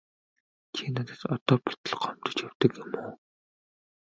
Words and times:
Чи 0.75 0.83
надад 0.93 1.21
одоо 1.35 1.57
болтол 1.65 1.95
гомдож 2.01 2.35
явдаг 2.47 2.71
юм 2.81 2.89
уу? 2.99 3.11